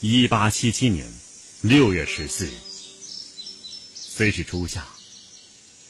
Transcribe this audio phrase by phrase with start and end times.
[0.00, 1.12] 一八七七年
[1.60, 2.52] 六月十四日，
[3.96, 4.86] 虽是初夏，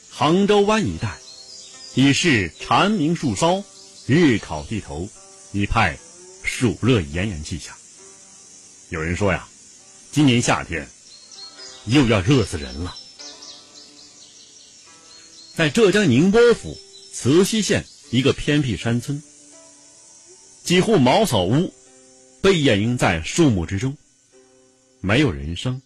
[0.09, 1.19] 杭州湾一带
[1.93, 3.63] 已是蝉鸣树梢、
[4.07, 5.07] 日烤地头，
[5.51, 5.95] 一派
[6.43, 7.75] 暑热炎炎气象。
[8.89, 9.47] 有人说呀，
[10.11, 10.89] 今年夏天
[11.85, 12.95] 又要热死人了。
[15.55, 16.75] 在浙江宁波府
[17.13, 19.21] 慈溪县一个偏僻山村，
[20.63, 21.71] 几户茅草屋
[22.41, 23.97] 被掩映在树木之中，
[25.01, 25.81] 没有人声，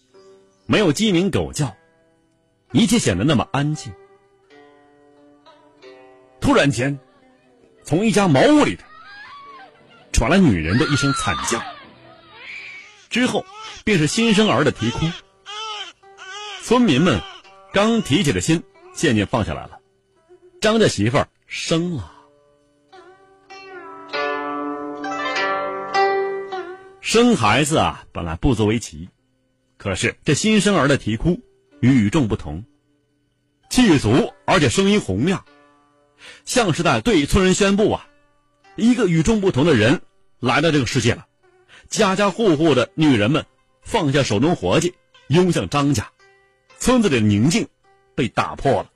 [0.66, 1.76] 没有鸡鸣狗叫，
[2.72, 3.92] 一切显得那么安静。
[6.40, 6.98] 突然间，
[7.82, 8.84] 从一家茅屋里头
[10.12, 11.62] 传来女人的一声惨叫，
[13.10, 13.44] 之后
[13.84, 15.06] 便是新生儿的啼哭。
[16.62, 17.20] 村民们
[17.72, 18.62] 刚提起的心。
[18.96, 19.80] 渐渐放下来了，
[20.60, 22.13] 张家媳妇儿生了。
[27.14, 29.08] 生孩子啊，本来不足为奇，
[29.76, 31.40] 可是这新生儿的啼哭
[31.78, 32.64] 与众不同，
[33.70, 35.44] 气足而且声音洪亮，
[36.44, 38.08] 像是在对村人宣布啊，
[38.74, 40.02] 一个与众不同的人
[40.40, 41.24] 来到这个世界了。
[41.88, 43.46] 家家户户的女人们
[43.80, 44.92] 放下手中活计，
[45.28, 46.10] 拥向张家，
[46.80, 47.68] 村子里的宁静。
[48.16, 48.90] 被打破了。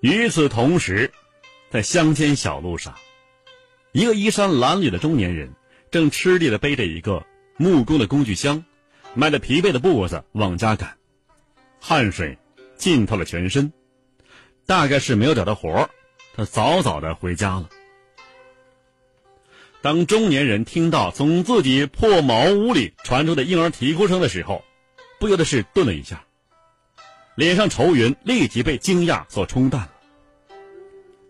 [0.00, 1.12] 与此同时，
[1.70, 2.94] 在乡间小路上，
[3.92, 5.52] 一个衣衫褴褛的中年人
[5.90, 8.64] 正吃力的背着一个木工的工具箱，
[9.14, 10.96] 迈着疲惫的步子往家赶，
[11.80, 12.38] 汗水
[12.76, 13.72] 浸透了全身。
[14.66, 15.90] 大概是没有找到活儿，
[16.36, 17.68] 他早早的回家了。
[19.80, 24.62] 当中年人听到从自己破茅屋里传出的婴儿啼哭声的时候，
[25.18, 26.24] 不由得是顿了一下，
[27.34, 29.92] 脸上愁云立即被惊讶所冲淡了。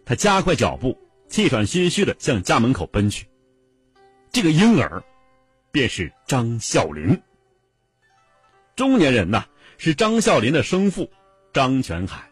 [0.09, 0.99] 他加快脚步，
[1.29, 3.27] 气喘吁吁的向家门口奔去。
[4.33, 5.03] 这个婴儿，
[5.71, 7.21] 便是张孝林。
[8.75, 9.45] 中年人呐，
[9.77, 11.11] 是张孝林的生父
[11.53, 12.31] 张全海。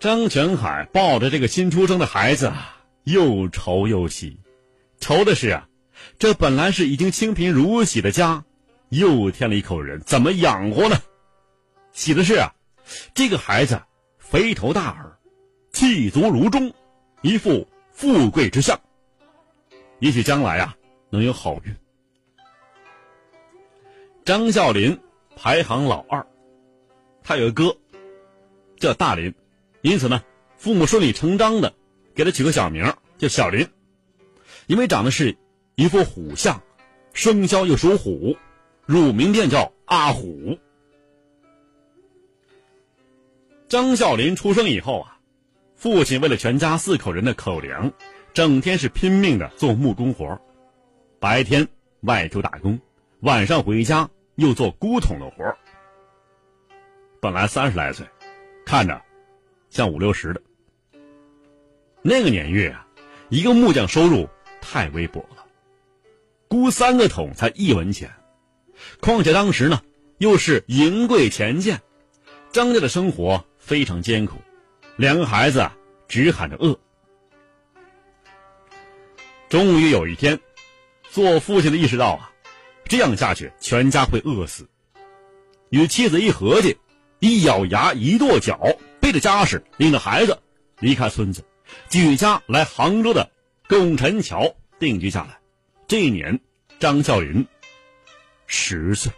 [0.00, 2.50] 张全海抱着这个新出生的孩子，
[3.02, 4.38] 又愁又喜。
[5.00, 5.68] 愁的是啊，
[6.18, 8.44] 这本来是已经清贫如洗的家，
[8.88, 10.96] 又添了一口人，怎么养活呢？
[11.92, 12.54] 喜的是啊，
[13.12, 13.82] 这个孩子
[14.18, 15.18] 肥头大耳，
[15.74, 16.72] 气足如钟，
[17.20, 18.80] 一副富贵之相。
[19.98, 20.76] 也许将来啊，
[21.10, 21.74] 能有好运。
[24.24, 25.00] 张孝林
[25.34, 26.24] 排行老二，
[27.24, 27.76] 他有个哥，
[28.78, 29.34] 叫大林。
[29.82, 30.22] 因此呢，
[30.56, 31.74] 父母顺理成章的
[32.14, 33.68] 给他取个小名叫小林，
[34.68, 35.36] 因为长得是
[35.74, 36.62] 一副虎相，
[37.12, 38.36] 生肖又属虎，
[38.86, 40.56] 乳名便叫阿虎。
[43.66, 45.13] 张孝林出生以后啊，
[45.74, 47.92] 父亲为了全家四口人的口粮，
[48.32, 50.40] 整天是拼命的做木工活
[51.20, 51.66] 白天
[52.00, 52.78] 外出打工，
[53.20, 55.44] 晚上回家又做箍桶的活
[57.20, 58.06] 本来三十来岁，
[58.64, 59.00] 看着。
[59.70, 60.40] 像五六十的，
[62.00, 62.86] 那个年月啊，
[63.28, 64.28] 一个木匠收入
[64.60, 65.44] 太微薄了，
[66.46, 68.08] 估三个桶才一文钱。
[69.00, 69.82] 况且当时呢，
[70.18, 71.82] 又是银贵钱贱，
[72.52, 74.36] 张家的生活非常艰苦，
[74.96, 75.76] 两个孩子啊，
[76.08, 76.78] 只喊着饿。
[79.48, 80.40] 终于有一天，
[81.10, 82.30] 做父亲的意识到啊，
[82.84, 84.68] 这样下去全家会饿死。
[85.70, 86.76] 与妻子一合计，
[87.18, 88.58] 一咬牙，一跺脚。
[89.00, 90.40] 背着家事，领着孩子
[90.78, 91.44] 离开村子，
[91.90, 93.30] 举家来杭州的
[93.68, 95.38] 拱辰桥定居下来。
[95.86, 96.40] 这一年，
[96.78, 97.46] 张孝林
[98.46, 99.12] 十岁。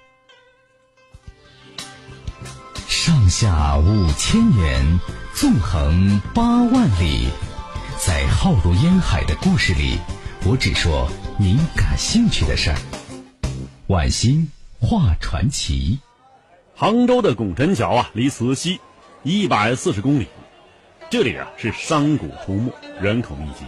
[3.06, 4.99] 上下五千年，
[5.32, 7.29] 纵横八万里，
[8.05, 9.97] 在浩如烟海的故事里，
[10.44, 11.08] 我只说
[11.38, 12.76] 您感兴趣的事儿。
[13.87, 14.50] 晚星
[14.81, 16.00] 画传奇，
[16.75, 18.81] 杭州的拱宸桥啊，离慈溪。
[19.23, 20.26] 一百四十公里，
[21.08, 23.64] 这里啊是商贾出没，人口密集，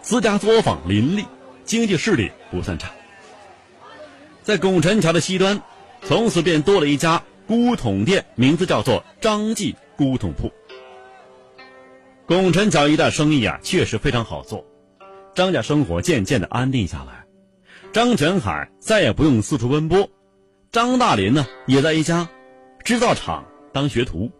[0.00, 1.24] 私家作坊林立，
[1.64, 2.88] 经济势力不算差。
[4.44, 5.60] 在拱宸桥的西端，
[6.06, 10.50] 从此便多了一家古桶店，名字叫做张记古桶铺。
[12.26, 14.64] 拱辰桥一带生意啊，确实非常好做，
[15.34, 17.24] 张家生活渐渐的安定下来。
[17.92, 20.08] 张全海再也不用四处奔波，
[20.72, 22.28] 张大林呢也在一家
[22.82, 24.30] 制造厂当学徒。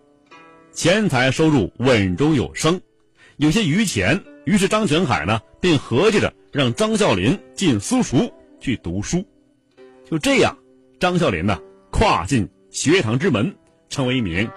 [0.73, 2.81] 钱财收入稳中有升，
[3.37, 9.25] 有些余钱，于是张全海呢便合计着让张孝林进私塾去读书。
[10.11, 10.57] 就这样，
[10.99, 11.61] 张孝林呢
[11.93, 13.55] 跨进学堂之门，
[13.89, 14.51] 成为一名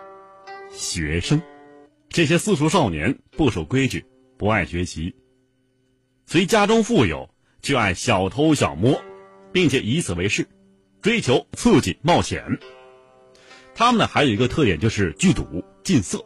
[0.72, 1.40] 学生。
[2.10, 4.08] 这些私塾少年不守规矩，
[4.40, 5.14] 不爱学习，
[6.26, 7.30] 虽家中富有，
[7.62, 9.00] 却爱小偷小摸，
[9.54, 10.48] 并且以此为事，
[11.00, 12.58] 追求刺激冒险。
[13.76, 16.26] 他们呢还有一个特点，就是聚赌近色，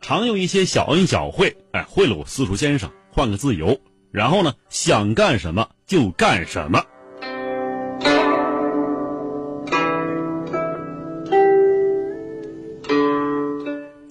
[0.00, 3.80] 常用一些小恩小惠，哎，贿赂私塾先生，换个自由，
[4.12, 6.86] 然后呢想干什么就干什么。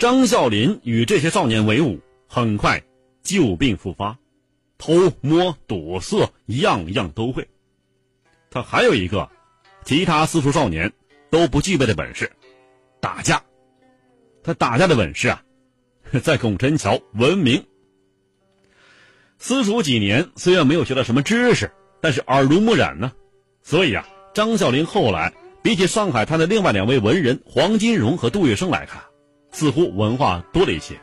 [0.06, 2.80] 张孝林与这些少年为伍，很快
[3.24, 4.16] 旧病复发，
[4.78, 7.50] 偷摸躲色样样都会。
[8.52, 9.28] 他还有一个，
[9.84, 10.94] 其他私塾少年
[11.32, 12.32] 都不具备的本事，
[13.00, 13.42] 打架。
[14.44, 15.42] 他打架的本事啊，
[16.22, 17.66] 在拱辰桥闻名。
[19.40, 23.12] 私塾几年，虽然没有学到什么知识，但是耳濡目染呢。
[23.64, 29.02] 所以啊，张孝林后来比起上海滩的另外两位文人黄金荣和杜月笙来看。
[29.56, 31.00] 似乎文化多了一些。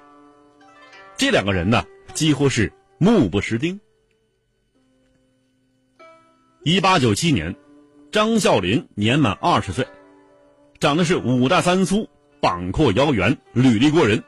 [1.17, 1.83] 这两个人呢，
[2.13, 3.81] 几乎是目不识丁。
[6.63, 7.57] 一八九七年，
[8.13, 9.89] 张孝林年满二十岁，
[10.79, 12.07] 长得是五大三粗、
[12.43, 14.23] 膀阔腰圆、履历过人。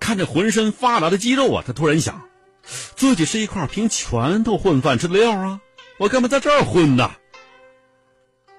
[0.00, 2.20] 看着浑身发达的肌肉啊，他突然想，
[2.64, 5.60] 自己是一块凭拳头混饭吃的料啊，
[5.98, 7.12] 我干嘛在这儿混呢？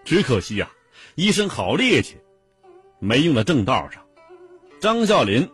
[0.06, 0.72] 只可惜呀，
[1.16, 2.16] 一身好力气，
[3.00, 4.05] 没用在正道上。
[4.86, 5.50] 张孝林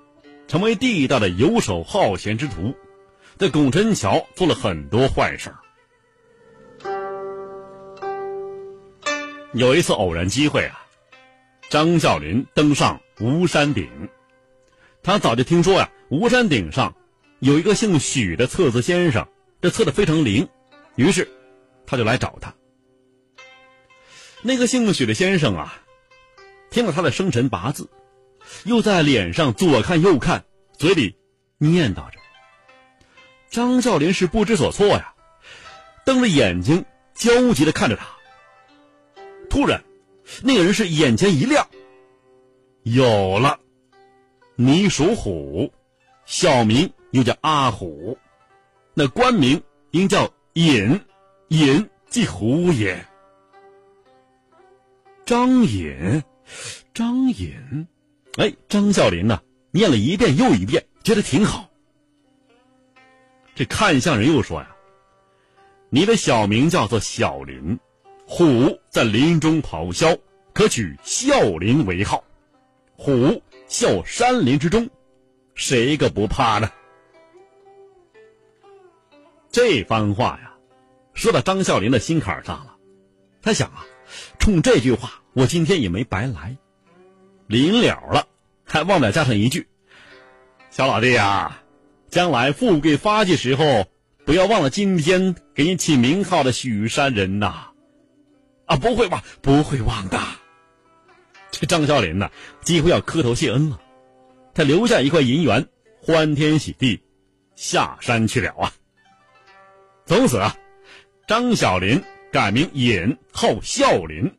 [0.45, 2.75] 成为地道的游手好闲之徒，
[3.37, 5.49] 在拱辰桥做了很多坏事
[9.53, 10.85] 有一次偶然机会啊，
[11.69, 13.89] 张孝林登上吴山顶，
[15.01, 16.93] 他早就听说呀，吴山顶上
[17.39, 19.25] 有一个姓许的测字先生，
[19.61, 20.45] 这测的非常灵，
[20.97, 21.25] 于是
[21.85, 22.53] 他就来找他。
[24.41, 25.81] 那个姓许的先生啊，
[26.69, 27.89] 听了他的生辰八字。
[28.65, 30.45] 又在脸上左看右看，
[30.77, 31.15] 嘴里
[31.57, 32.19] 念叨着。
[33.49, 35.13] 张孝林是不知所措呀，
[36.05, 38.05] 瞪着眼睛焦急的看着他。
[39.49, 39.83] 突然，
[40.41, 41.67] 那个人是眼前一亮，
[42.83, 43.59] 有了，
[44.55, 45.73] 你属虎，
[46.25, 48.17] 小名又叫阿虎，
[48.93, 49.61] 那官名
[49.91, 51.01] 应叫尹，
[51.49, 53.05] 尹即虎也。
[55.25, 56.23] 张尹，
[56.93, 57.87] 张尹。
[58.37, 59.41] 哎，张孝林呢？
[59.71, 61.69] 念了一遍又一遍，觉得挺好。
[63.55, 64.75] 这看相人又说呀
[65.89, 67.79] ：“你的小名叫做小林，
[68.25, 70.17] 虎在林中咆哮，
[70.53, 72.23] 可取孝林为号。
[72.95, 74.89] 虎啸山林之中，
[75.55, 76.71] 谁个不怕呢？”
[79.51, 80.53] 这番话呀，
[81.13, 82.77] 说到张孝林的心坎上了。
[83.41, 83.85] 他想啊，
[84.39, 86.57] 冲这句话，我今天也没白来。
[87.51, 88.27] 临了了，
[88.63, 89.67] 还忘了加上一句
[90.71, 91.61] ：“小老弟呀，
[92.09, 93.87] 将来富贵发迹时候，
[94.25, 97.67] 不要忘了今天给你起名号的许山人呐！”
[98.65, 99.21] 啊，不会吧？
[99.41, 100.17] 不会忘的。
[101.51, 102.31] 这张孝林呐，
[102.61, 103.81] 几乎要磕头谢恩了。
[104.53, 105.67] 他留下一块银元，
[106.01, 107.03] 欢天喜地
[107.55, 108.73] 下山去了啊。
[110.05, 110.55] 从此啊，
[111.27, 114.31] 张小林改名尹，号孝林。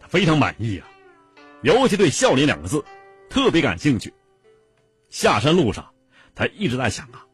[0.00, 0.89] 他非常满意啊。
[1.62, 2.84] 尤其对“孝林”两个字
[3.28, 4.12] 特别感兴趣。
[5.08, 5.90] 下山路上，
[6.34, 7.26] 他一直在想啊，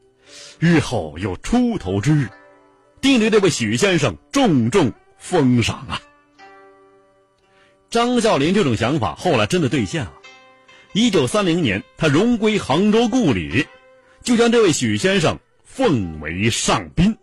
[0.59, 2.29] 日后有出头之日，
[3.01, 6.01] 定对这位许先生重重封赏啊。
[7.89, 10.13] 张孝林这种想法后来真的兑现了。
[10.93, 13.67] 一九三零年，他荣归杭州故里，
[14.23, 17.17] 就将这位许先生奉为上宾。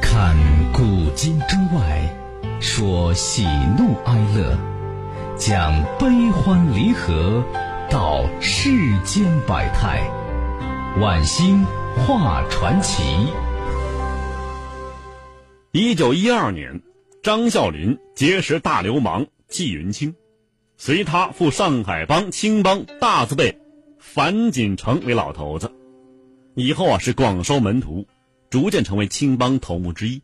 [0.00, 0.36] 看
[0.72, 2.21] 古今中外。
[2.62, 3.44] 说喜
[3.76, 4.56] 怒哀乐，
[5.36, 7.42] 讲悲欢离合，
[7.90, 10.08] 道世间百态，
[11.00, 11.66] 晚星
[11.96, 13.02] 画传奇。
[15.72, 16.80] 一九一二年，
[17.20, 20.14] 张孝林结识大流氓纪云清，
[20.76, 23.58] 随他赴上海帮青帮大字辈
[23.98, 25.72] 樊锦成为老头子，
[26.54, 28.06] 以后啊是广收门徒，
[28.50, 30.22] 逐渐成为青帮头目之一。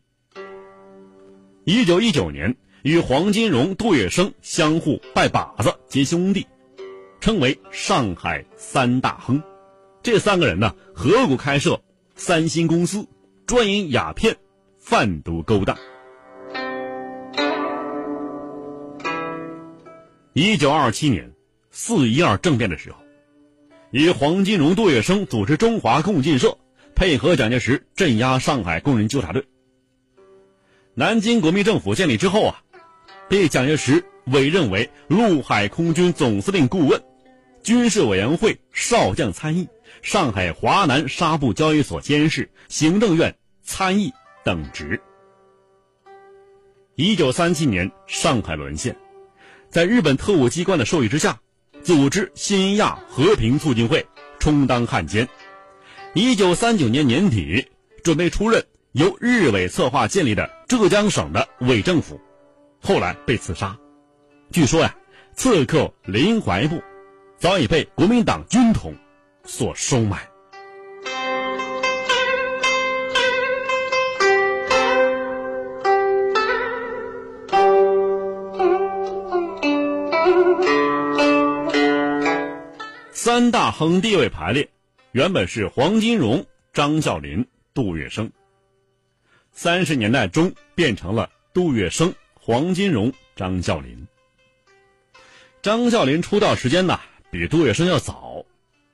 [1.70, 6.46] 一九一九年，与黄金荣、杜月笙相互拜把子结兄弟，
[7.20, 9.42] 称为上海三大亨。
[10.02, 11.78] 这三个人呢，合股开设
[12.14, 13.06] 三星公司，
[13.46, 14.34] 专营鸦片、
[14.78, 15.76] 贩毒勾当。
[20.32, 21.34] 一九二七年
[21.70, 22.96] 四一二政变的时候，
[23.90, 26.56] 与黄金荣、杜月笙组织中华共进社，
[26.94, 29.44] 配合蒋介石镇压上海工人纠察队。
[30.98, 32.60] 南京国民政府建立之后啊，
[33.28, 37.00] 被蒋介石委任为陆海空军总司令顾问、
[37.62, 39.68] 军事委员会少将参议、
[40.02, 44.12] 上海华南纱布交易所监事、行政院参议
[44.44, 45.00] 等职。
[46.96, 48.96] 一九三七年，上海沦陷，
[49.70, 51.38] 在日本特务机关的授意之下，
[51.80, 54.04] 组织新亚和平促进会，
[54.40, 55.28] 充当汉奸。
[56.12, 57.68] 一九三九年年底，
[58.02, 62.20] 准备出任由日伪策划建立的浙江省的伪政府，
[62.82, 63.74] 后来被刺杀。
[64.52, 64.94] 据说呀，
[65.34, 66.82] 刺客林怀部
[67.38, 68.94] 早已被国民党军统
[69.44, 70.28] 所收买。
[83.10, 84.68] 三大亨地位排列，
[85.12, 86.44] 原本是黄金荣、
[86.74, 88.30] 张啸林、杜月笙。
[89.60, 94.06] 三十年代中变成了杜月笙、黄金荣、张啸林。
[95.62, 97.00] 张啸林出道时间呢
[97.32, 98.44] 比杜月笙要早，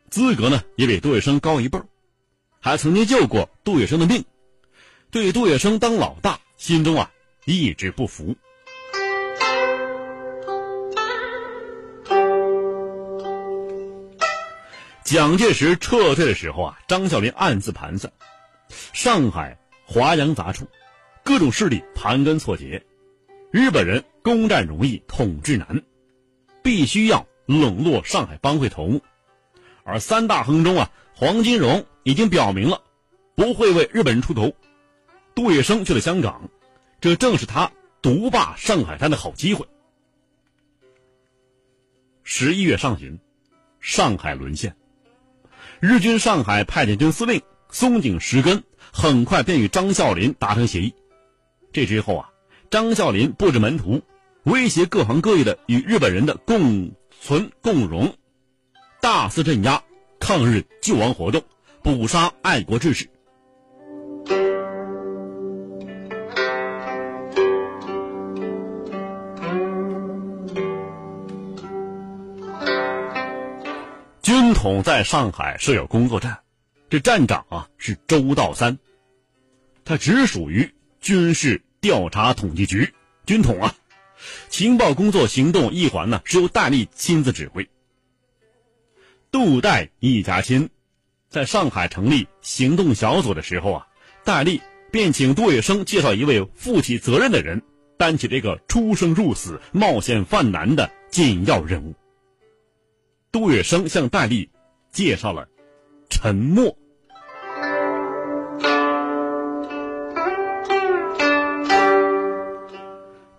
[0.09, 1.85] 资格呢也比杜月笙高一辈儿
[2.61, 4.25] 还曾经救过杜月笙的命，
[5.11, 7.11] 对杜月笙当老大心中啊
[7.45, 8.35] 一直不服。
[15.05, 18.11] 蒋介石撤退的时候啊，张啸林暗自盘算：
[18.95, 19.59] 上海
[19.95, 20.67] 华洋杂处，
[21.23, 22.85] 各种势力盘根错节，
[23.53, 25.81] 日本人攻占容易，统治难，
[26.65, 29.01] 必须要笼络上海帮会头目。
[29.85, 32.83] 而三大亨中啊，黄金荣已经表明了
[33.37, 34.53] 不会为日本人出头，
[35.33, 36.51] 杜月笙去了香港，
[37.01, 37.71] 这正是他
[38.03, 39.65] 独霸上海滩的好机会。
[42.25, 43.17] 十一月上旬，
[43.79, 44.75] 上海沦陷。
[45.79, 48.61] 日军上海派遣军司令松井石根
[48.93, 50.95] 很快便与张啸林达成协议。
[51.73, 52.31] 这之后啊，
[52.71, 54.03] 张啸林布置门徒，
[54.45, 58.15] 威胁各行各业的与日本人的共存共荣，
[59.01, 59.83] 大肆镇压
[60.21, 61.43] 抗日救亡活动，
[61.83, 63.09] 捕杀爱国志士。
[74.23, 76.39] 军统在上海设有工作站，
[76.95, 78.79] 这站长啊是周道三，
[79.85, 82.95] 他直属于军事调查统计局
[83.27, 83.75] 军统啊，
[84.49, 87.69] 情报工作行动一环呢是由戴笠亲自指挥。
[89.33, 90.71] 杜代一家亲，
[91.29, 93.89] 在上海成立行动小组的时候啊，
[94.23, 97.61] 戴笠便请杜月笙介绍一位负起责任的人，
[97.99, 101.97] 担起这个出生入死、冒险犯难的紧要任务。
[103.33, 104.49] 杜月笙向戴笠
[104.93, 105.49] 介绍了
[106.09, 106.79] 陈默。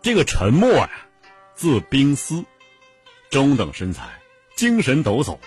[0.05, 1.07] 这个陈默呀，
[1.55, 2.45] 字冰思，
[3.31, 4.21] 中等身材，
[4.55, 5.39] 精神抖擞。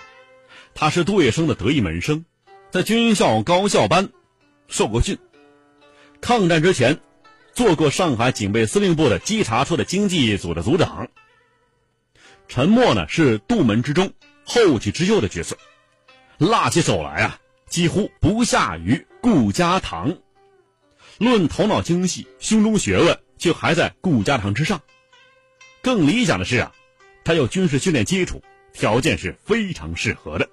[0.75, 2.25] 他是杜月笙的得意门生，
[2.69, 4.09] 在军校高校班
[4.67, 5.17] 受过训。
[6.19, 6.99] 抗战之前，
[7.53, 11.07] 做过上海警备司令部的稽查处的经济组的组长。
[12.49, 14.11] 陈默呢，是杜门之中。
[14.43, 15.57] 后起之秀的角色，
[16.37, 17.39] 拉起手来啊，
[17.69, 20.17] 几乎不下于顾家堂。
[21.17, 24.83] 论头脑精细、胸中学问，却还在顾家堂之上。
[25.81, 26.71] 更理想的是啊，
[27.23, 28.43] 他有军事训练基础，
[28.73, 30.47] 条件是非常适合的。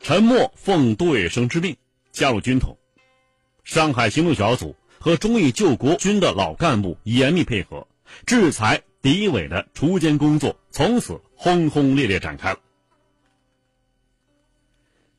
[0.00, 1.76] 陈默奉杜月笙之命
[2.10, 2.76] 加入军统，
[3.62, 4.74] 上海行动小组。
[5.04, 7.88] 和忠义救国军的老干部严密配合，
[8.24, 12.60] 制裁敌伪的锄奸工作从此轰轰烈烈展开了。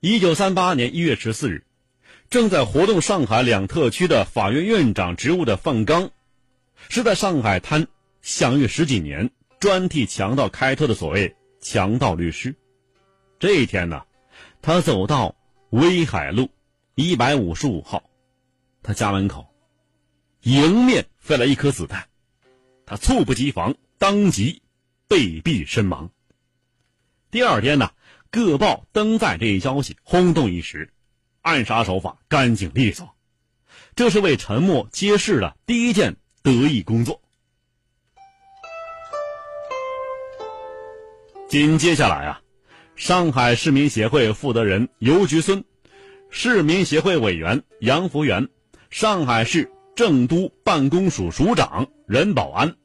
[0.05, 1.65] 一九三八年一月十四日，
[2.29, 6.11] 正在活动上海两特区的法院院长职务的范刚，
[6.89, 7.87] 是在上海滩
[8.21, 9.31] 享誉十几年、
[9.61, 12.53] 专替强盗开脱的所谓强盗律师。
[13.39, 14.03] 这一天呢，
[14.61, 15.37] 他走到
[15.69, 16.49] 威海路
[16.95, 18.03] 一百五十五号，
[18.81, 19.47] 他家门口。
[20.41, 22.09] 迎面飞来一颗子弹，
[22.85, 24.61] 他猝不及防，当即
[25.07, 26.11] 被毙身亡。
[27.31, 27.89] 第二天呢，
[28.33, 30.91] 各报登载这一消息，轰动一时。
[31.43, 33.13] 暗杀手法干净利索，
[33.95, 37.21] 这是为陈默揭示了第一件得意工作。
[41.47, 42.41] 紧接下来啊，
[42.95, 45.63] 上海市民协会负责人尤菊孙，
[46.31, 48.49] 市民协会委员杨福元，
[48.89, 49.69] 上海市。
[49.95, 52.77] 郑都办公署署长任保安，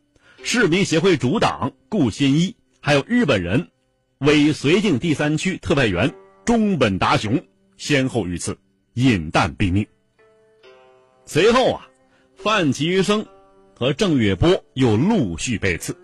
[0.44, 3.70] 市民协会主党顾新一，还有日本人
[4.18, 6.12] 尾绥靖第三区特派员
[6.44, 7.40] 中本达雄，
[7.76, 8.58] 先后遇刺，
[8.94, 9.86] 饮弹毙命。
[11.24, 11.88] 随后啊，
[12.34, 13.24] 范其生
[13.76, 15.96] 和郑月波又陆续被刺。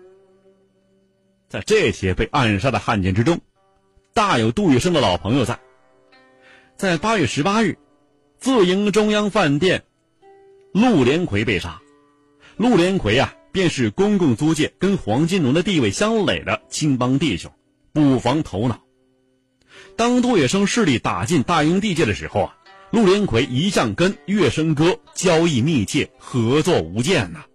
[1.49, 3.41] 在这些被暗杀的汉奸之中，
[4.13, 5.59] 大有杜月笙的老朋友在。
[6.77, 7.77] 在八月十八日，
[8.37, 9.83] 自营中央饭店，
[10.71, 11.81] 陆连魁被杀。
[12.55, 17.51] 陆连魁啊，便是公共租界跟黄金荣的地位相垒的青帮弟兄，
[17.95, 18.81] 不妨头脑。
[19.95, 22.57] 当杜月笙势力打进大英地界的时候啊，
[22.91, 27.45] 陆连魁一向跟月笙哥交易密切，合作无间呐。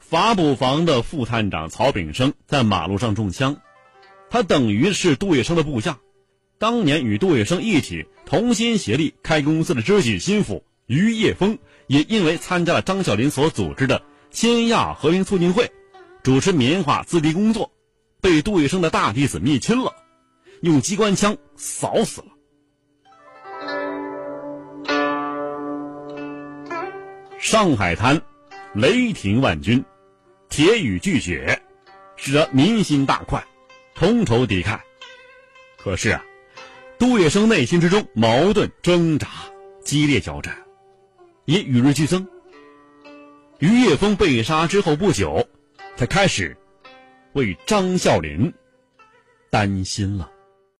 [0.00, 3.58] 法捕房的副探长曹炳生在马路上中枪，
[4.30, 5.98] 他等于是杜月笙的部下。
[6.56, 15.70] 当年与杜月笙一起同心协力开公司的知己心腹于叶峰，也因为参加了张小林所组织的新亚和平促进会，
[16.26, 17.70] 主持棉花自敌工作，
[18.20, 19.94] 被杜月笙的大弟子灭亲了，
[20.60, 22.26] 用机关枪扫死了。
[27.38, 28.20] 上海滩，
[28.74, 29.84] 雷霆万钧。
[30.48, 31.62] 铁雨巨雪，
[32.16, 33.46] 使得民心大快，
[33.94, 34.80] 同仇敌忾。
[35.78, 36.24] 可是啊，
[36.98, 39.28] 杜月笙内心之中矛盾挣扎，
[39.84, 40.58] 激烈交战，
[41.44, 42.26] 也与日俱增。
[43.60, 45.48] 于叶峰被杀之后不久，
[45.96, 46.54] 他开始
[47.32, 48.52] 为张啸林
[49.50, 50.30] 担心了。